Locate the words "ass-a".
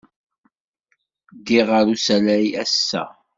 2.63-3.03